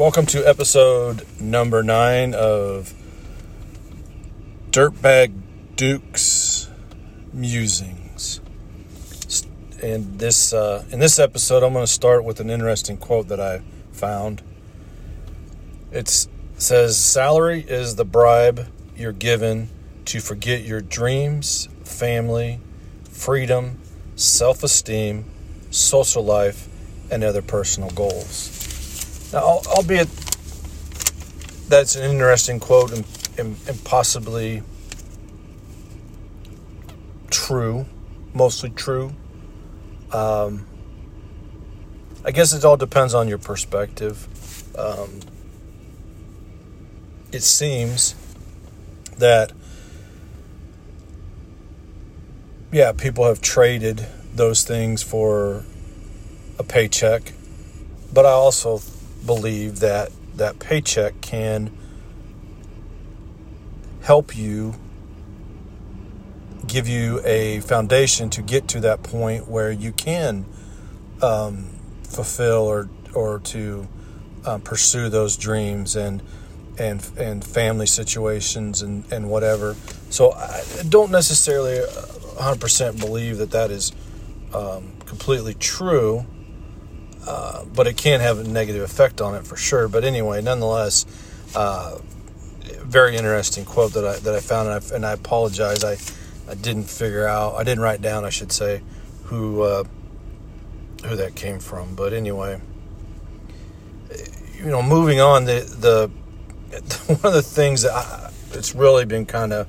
[0.00, 2.94] welcome to episode number nine of
[4.70, 5.30] Dirtbag
[5.76, 6.70] Duke's
[7.34, 8.40] Musings.
[9.82, 13.40] And this uh, in this episode, I'm going to start with an interesting quote that
[13.40, 13.60] I
[13.92, 14.40] found.
[15.92, 16.26] It
[16.56, 19.68] says, "Salary is the bribe you're given
[20.06, 22.58] to forget your dreams, family,
[23.04, 23.78] freedom,
[24.16, 25.26] self-esteem,
[25.70, 26.70] social life,
[27.10, 28.59] and other personal goals."
[29.32, 30.08] Now, albeit
[31.68, 33.06] that's an interesting quote and,
[33.38, 34.62] and, and possibly
[37.30, 37.86] true,
[38.34, 39.12] mostly true.
[40.12, 40.66] Um,
[42.24, 44.26] I guess it all depends on your perspective.
[44.76, 45.20] Um,
[47.30, 48.16] it seems
[49.18, 49.52] that,
[52.72, 55.64] yeah, people have traded those things for
[56.58, 57.32] a paycheck,
[58.12, 58.80] but I also
[59.26, 61.70] believe that that paycheck can
[64.02, 64.74] help you
[66.66, 70.46] give you a foundation to get to that point where you can
[71.22, 71.66] um,
[72.04, 73.88] fulfill or or to
[74.44, 76.22] uh, pursue those dreams and
[76.78, 79.74] and and family situations and and whatever.
[80.10, 83.92] So I don't necessarily 100% believe that that is
[84.54, 86.24] um, completely true.
[87.30, 89.86] Uh, but it can have a negative effect on it for sure.
[89.86, 91.06] But anyway, nonetheless,
[91.54, 91.98] uh,
[92.82, 95.84] very interesting quote that I that I found, and I, and I apologize.
[95.84, 95.96] I
[96.50, 97.54] I didn't figure out.
[97.54, 98.24] I didn't write down.
[98.24, 98.82] I should say
[99.26, 99.84] who uh,
[101.06, 101.94] who that came from.
[101.94, 102.60] But anyway,
[104.58, 105.44] you know, moving on.
[105.44, 106.10] The the
[107.06, 109.68] one of the things that I, it's really been kind of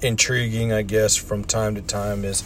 [0.00, 2.40] intriguing, I guess, from time to time is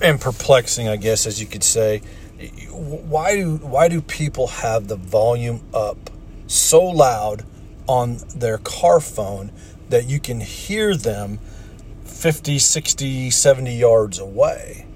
[0.00, 2.02] and perplexing, I guess, as you could say.
[2.70, 6.10] Why do why do people have the volume up
[6.46, 7.44] so loud
[7.88, 9.50] on their car phone
[9.88, 11.38] that you can hear them
[12.04, 14.86] 50, 60, 70 yards away?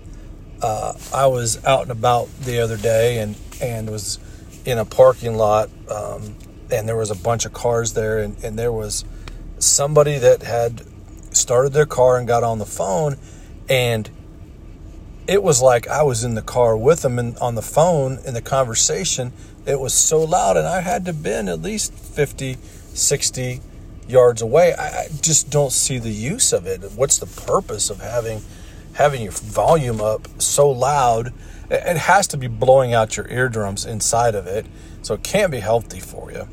[0.63, 4.21] Uh, I was out and about the other day and, and was
[4.65, 6.37] in a parking lot, um,
[6.71, 9.05] and there was a bunch of cars there, and, and there was
[9.59, 10.83] somebody that had
[11.33, 13.17] started their car and got on the phone
[13.69, 14.09] and
[15.27, 18.35] it was like I was in the car with them and on the phone in
[18.35, 19.33] the conversation.
[19.65, 22.57] It was so loud, and I had to been at least 50,
[22.95, 23.61] 60
[24.09, 24.75] yards away.
[24.75, 26.83] I, just don't see the use of it.
[26.97, 28.43] What's the purpose of having
[28.95, 31.33] having your volume up so loud?
[31.71, 34.67] It has to be blowing out your eardrums inside of it,
[35.03, 36.49] so it can't be healthy for you.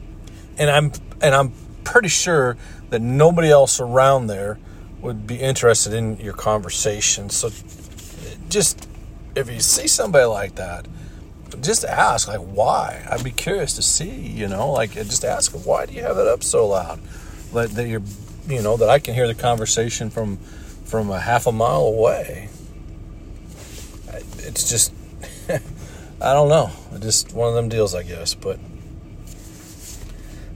[0.58, 0.92] And I'm
[1.22, 1.54] and I'm
[1.84, 2.56] pretty sure
[2.92, 4.60] that nobody else around there
[5.02, 7.30] would be interested in your conversation.
[7.30, 7.50] So
[8.50, 8.88] just
[9.36, 10.88] if you see somebody like that,
[11.62, 13.06] just ask like why.
[13.10, 16.28] I'd be curious to see, you know, like just ask why do you have it
[16.28, 17.00] up so loud,
[17.54, 18.02] that, that you're,
[18.48, 20.38] you know, that I can hear the conversation from
[20.86, 22.50] from a half a mile away.
[24.40, 24.92] It's just,
[25.50, 28.34] I don't know, just one of them deals, I guess.
[28.34, 28.60] But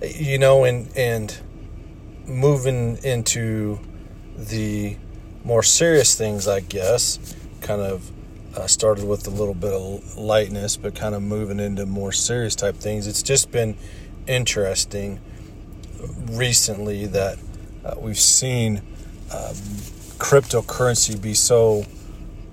[0.01, 1.35] you know, and and
[2.25, 3.79] moving into
[4.35, 4.97] the
[5.43, 7.19] more serious things, I guess
[7.63, 8.11] kind of
[8.55, 12.55] uh, started with a little bit of lightness, but kind of moving into more serious
[12.55, 13.07] type things.
[13.07, 13.75] It's just been
[14.27, 15.19] interesting
[16.29, 17.39] recently that
[17.83, 18.81] uh, we've seen
[19.31, 19.53] uh,
[20.17, 21.85] cryptocurrency be so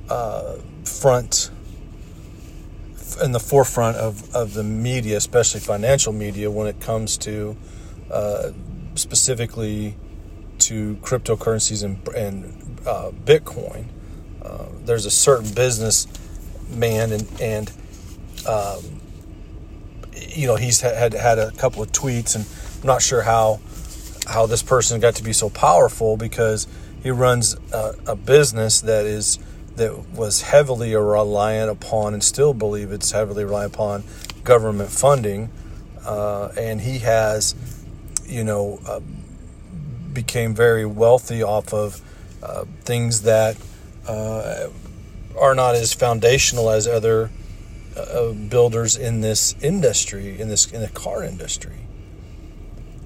[0.08, 1.50] uh, front
[3.22, 7.56] in the forefront of, of the media, especially financial media, when it comes to
[8.10, 8.50] uh,
[8.94, 9.96] specifically
[10.58, 13.86] to cryptocurrencies and, and uh, Bitcoin.
[14.42, 16.06] Uh, there's a certain business
[16.68, 17.72] man and and
[18.46, 19.00] um,
[20.14, 22.46] you know he's had had a couple of tweets and
[22.80, 23.60] I'm not sure how
[24.26, 26.66] how this person got to be so powerful because
[27.02, 29.38] he runs a, a business that is
[29.76, 34.04] that was heavily reliant upon and still believe it's heavily reliant upon
[34.44, 35.50] government funding.
[36.04, 37.54] Uh, and he has
[38.26, 39.00] you know uh,
[40.12, 42.00] became very wealthy off of
[42.42, 43.56] uh, things that
[44.06, 44.68] uh,
[45.38, 47.30] are not as foundational as other
[47.96, 51.76] uh, builders in this industry, in this in the car industry.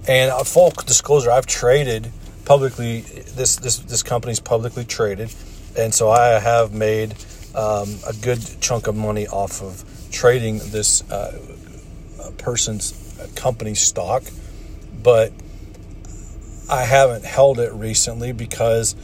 [0.06, 2.10] And uh, full disclosure, I've traded
[2.44, 3.00] publicly.
[3.00, 5.34] This this this company's publicly traded,
[5.76, 7.14] and so I have made
[7.54, 11.38] um, a good chunk of money off of trading this uh,
[12.38, 12.92] person's
[13.34, 14.22] company stock,
[15.02, 15.32] but
[16.68, 18.94] I haven't held it recently because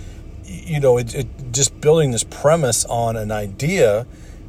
[0.50, 4.06] you know, it, it, just building this premise on an idea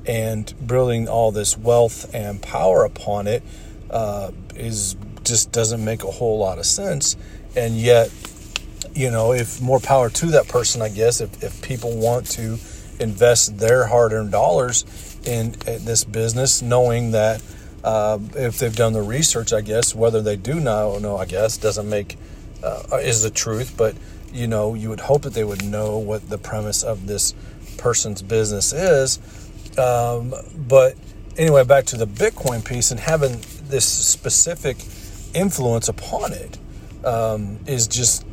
[0.07, 3.43] and building all this wealth and power upon it
[3.91, 7.15] uh, is just doesn't make a whole lot of sense.
[7.55, 8.11] And yet,
[8.95, 12.57] you know, if more power to that person, I guess, if, if people want to
[12.99, 17.43] invest their hard earned dollars in, in, this business, knowing that
[17.83, 21.57] uh, if they've done the research, I guess, whether they do know, no, I guess,
[21.57, 22.17] doesn't make,
[22.63, 23.95] uh, is the truth, but,
[24.33, 27.33] you know, you would hope that they would know what the premise of this
[27.77, 29.19] person's business is.
[29.77, 30.95] Um, but
[31.37, 34.77] anyway, back to the Bitcoin piece and having this specific
[35.33, 36.57] influence upon it
[37.05, 38.25] um, is just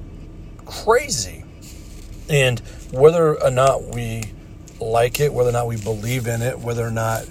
[0.65, 1.45] crazy.
[2.29, 2.61] And
[2.93, 4.25] whether or not we
[4.81, 7.25] like it, whether or not we believe in it, whether or not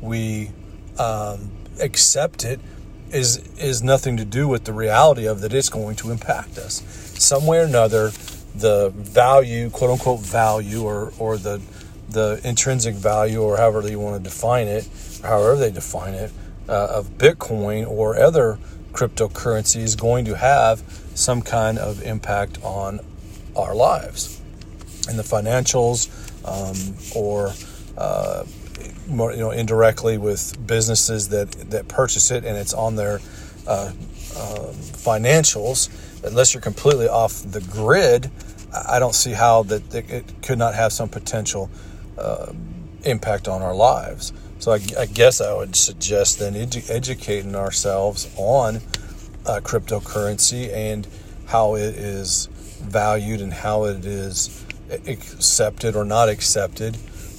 [0.00, 0.50] we
[0.98, 1.50] um,
[1.80, 2.60] accept it,
[3.12, 6.82] is is nothing to do with the reality of that it's going to impact us
[7.18, 8.10] some way or another.
[8.54, 11.60] The value, quote unquote, value, or or the
[12.08, 14.88] the intrinsic value, or however you want to define it,
[15.22, 16.32] however they define it,
[16.68, 18.58] uh, of Bitcoin or other
[18.92, 20.82] cryptocurrency is going to have
[21.14, 23.00] some kind of impact on
[23.56, 24.40] our lives
[25.08, 26.08] and the financials
[26.44, 27.52] um, or
[27.96, 28.44] uh,
[29.06, 33.20] more, you know indirectly with businesses that that purchase it and it's on their
[33.66, 33.92] uh,
[34.36, 35.88] uh, financials
[36.24, 38.30] unless you're completely off the grid
[38.72, 41.70] I don't see how that it could not have some potential
[42.18, 42.52] uh,
[43.04, 44.32] impact on our lives.
[44.58, 48.76] So I, I, guess I would suggest then edu- educating ourselves on
[49.46, 51.06] uh, cryptocurrency and
[51.46, 52.46] how it is
[52.82, 54.64] valued and how it is
[55.06, 56.96] accepted or not accepted,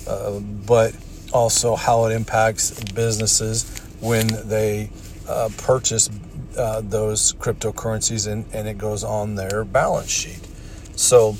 [0.07, 0.95] uh, but
[1.31, 4.89] also how it impacts businesses when they
[5.27, 6.09] uh, purchase
[6.57, 10.47] uh, those cryptocurrencies and, and it goes on their balance sheet.
[10.95, 11.37] So,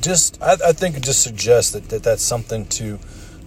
[0.00, 2.98] just I, I think it just suggests that, that that's something to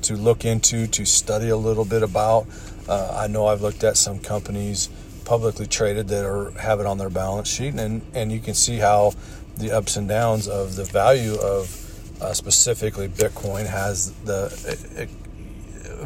[0.03, 2.47] to look into, to study a little bit about.
[2.87, 4.89] Uh, I know I've looked at some companies
[5.25, 8.77] publicly traded that are have it on their balance sheet, and and you can see
[8.77, 9.13] how
[9.57, 11.83] the ups and downs of the value of
[12.21, 15.07] uh, specifically Bitcoin has the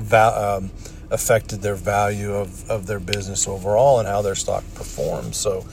[0.09, 0.71] it, um,
[1.09, 5.37] affected their value of, of their business overall and how their stock performs.
[5.37, 5.65] So,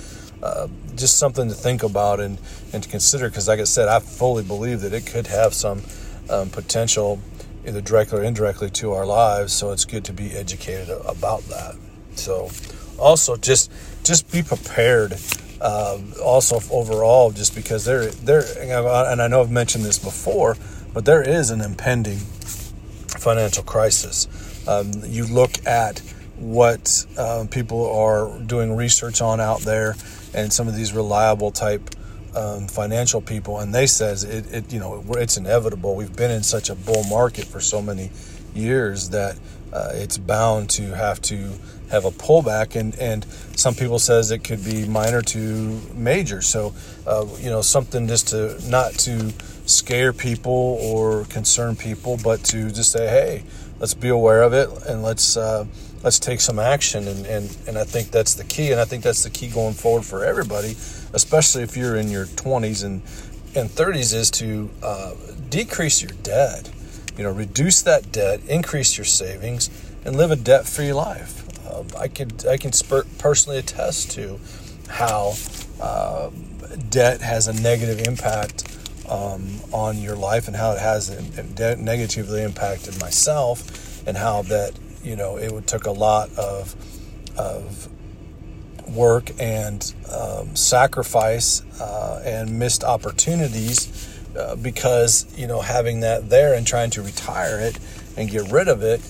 [0.42, 2.38] uh, just something to think about and,
[2.72, 5.82] and to consider because, like I said, I fully believe that it could have some
[6.28, 7.20] um, potential,
[7.66, 9.52] either directly or indirectly, to our lives.
[9.52, 11.76] So, it's good to be educated about that.
[12.14, 12.50] So,
[12.98, 13.70] also just
[14.02, 15.14] just be prepared
[15.60, 20.56] um, also overall, just because there, there, and I know I've mentioned this before,
[20.92, 22.20] but there is an impending
[23.18, 24.28] financial crisis.
[24.68, 26.00] Um, you look at
[26.36, 29.96] what uh, people are doing research on out there,
[30.34, 31.90] and some of these reliable type
[32.36, 35.96] um, financial people, and they says it, it, you know, it's inevitable.
[35.96, 38.10] We've been in such a bull market for so many
[38.54, 39.38] years that
[39.72, 41.52] uh, it's bound to have to
[41.90, 43.24] have a pullback and and
[43.56, 46.74] some people says it could be minor to major so
[47.06, 49.32] uh, you know something just to not to
[49.68, 53.44] scare people or concern people but to just say hey
[53.80, 55.64] let's be aware of it and let's uh,
[56.02, 57.06] let's take some action.
[57.08, 59.74] And, and and I think that's the key and I think that's the key going
[59.74, 60.76] forward for everybody
[61.12, 63.02] especially if you're in your 20s and
[63.54, 65.14] and 30s is to uh,
[65.48, 66.70] decrease your debt.
[67.16, 69.70] You know reduce that debt increase your savings
[70.04, 71.44] and live a debt-free life.
[71.70, 72.70] Um, I could I can
[73.18, 74.38] personally attest to
[74.88, 75.34] how
[75.80, 76.30] uh,
[76.90, 78.77] debt has a negative impact
[79.08, 81.10] um, on your life and how it has
[81.78, 84.72] negatively impacted myself and how that
[85.02, 86.74] you know it took a lot of
[87.38, 87.88] of
[88.88, 96.54] work and um, sacrifice uh, and missed opportunities uh, because you know having that there
[96.54, 97.78] and trying to retire it
[98.16, 99.00] and get rid of it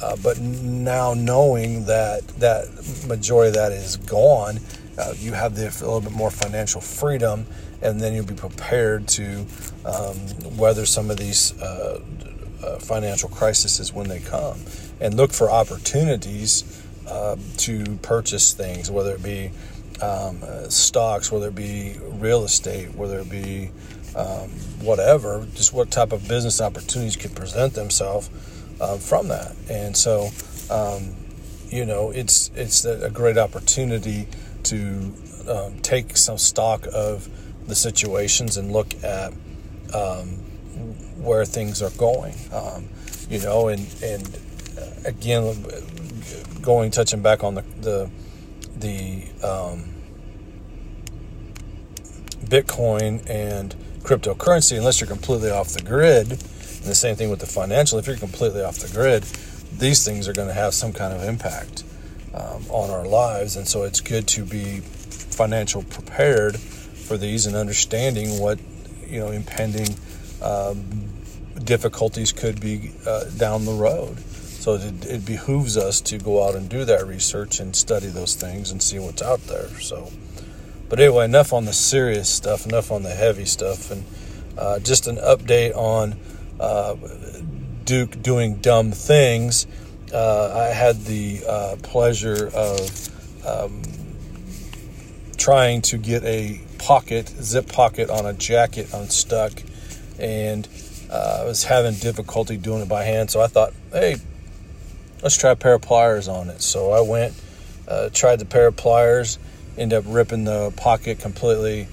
[0.00, 2.68] uh, but now knowing that that
[3.08, 4.60] majority of that is gone,
[4.98, 7.46] uh, you have the, a little bit more financial freedom,
[7.82, 9.46] and then you'll be prepared to
[9.84, 10.16] um,
[10.56, 12.00] weather some of these uh,
[12.62, 14.58] uh financial crises when they come,
[15.00, 19.50] and look for opportunities um, to purchase things, whether it be
[20.02, 23.70] um, stocks, whether it be real estate, whether it be
[24.16, 24.50] um,
[24.80, 28.28] whatever, just what type of business opportunities could present themselves
[28.80, 29.54] uh, from that.
[29.70, 30.28] And so,
[30.70, 31.14] um,
[31.70, 34.26] you know, it's it's a great opportunity
[34.68, 35.12] to
[35.48, 37.28] um, take some stock of
[37.66, 39.32] the situations and look at
[39.94, 40.28] um,
[41.18, 42.34] where things are going.
[42.52, 42.88] Um,
[43.28, 44.38] you know, and and
[44.78, 45.64] uh, again,
[46.62, 48.10] going touching back on the the
[48.76, 49.84] the um,
[52.44, 57.46] Bitcoin and cryptocurrency, unless you're completely off the grid and the same thing with the
[57.46, 57.98] financial.
[57.98, 59.24] If you're completely off the grid,
[59.78, 61.84] these things are going to have some kind of impact
[62.38, 67.56] um, on our lives, and so it's good to be financial prepared for these and
[67.56, 68.58] understanding what
[69.06, 69.88] you know impending
[70.42, 71.08] um,
[71.64, 74.18] difficulties could be uh, down the road.
[74.18, 78.34] So it, it, behooves us to go out and do that research and study those
[78.34, 79.68] things and see what's out there.
[79.80, 80.10] So,
[80.88, 84.04] but anyway, enough on the serious stuff, enough on the heavy stuff, and
[84.58, 86.16] uh, just an update on
[86.58, 86.96] uh,
[87.84, 89.66] Duke doing dumb things.
[90.12, 93.82] Uh, I had the uh, pleasure of um,
[95.36, 99.62] trying to get a pocket, zip pocket on a jacket unstuck,
[100.18, 100.66] and
[101.10, 103.30] uh, I was having difficulty doing it by hand.
[103.30, 104.16] So I thought, hey,
[105.22, 106.62] let's try a pair of pliers on it.
[106.62, 107.34] So I went,
[107.86, 109.38] uh, tried the pair of pliers,
[109.76, 111.86] ended up ripping the pocket completely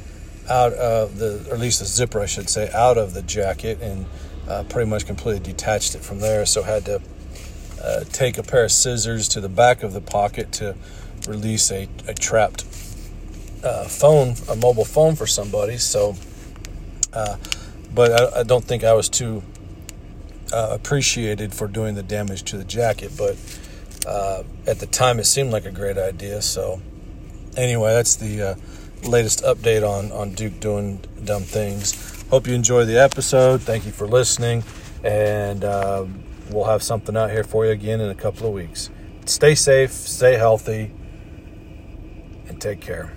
[0.49, 3.79] out of the, or at least the zipper, I should say, out of the jacket,
[3.81, 4.05] and
[4.47, 6.45] uh, pretty much completely detached it from there.
[6.45, 7.01] So I had to
[7.81, 10.75] uh, take a pair of scissors to the back of the pocket to
[11.27, 12.63] release a, a trapped
[13.63, 15.77] uh, phone, a mobile phone for somebody.
[15.77, 16.15] So,
[17.13, 17.37] uh,
[17.93, 19.41] but I, I, don't think I was too
[20.53, 23.11] uh, appreciated for doing the damage to the jacket.
[23.17, 23.37] But
[24.05, 26.41] uh, at the time, it seemed like a great idea.
[26.41, 26.81] So,
[27.57, 28.57] anyway, that's the
[29.03, 32.23] latest update on on Duke doing dumb things.
[32.29, 33.61] Hope you enjoy the episode.
[33.61, 34.63] Thank you for listening,
[35.03, 36.05] and uh,
[36.49, 38.89] we'll have something out here for you again in a couple of weeks.
[39.25, 40.91] Stay safe, stay healthy,
[42.47, 43.11] and take care.